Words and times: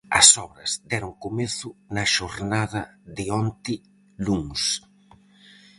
As 0.19 0.27
obras 0.45 0.71
deron 0.91 1.13
comezo 1.23 1.69
na 1.95 2.05
xornada 2.15 2.81
de 3.17 3.25
onte 3.41 3.75
luns. 4.25 4.63